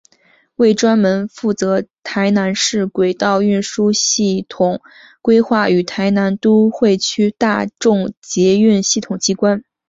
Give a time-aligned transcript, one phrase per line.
[0.55, 4.81] 为专门负责台南市轨道运输系统
[5.21, 9.63] 规划与台南都会区大众捷运系统机关。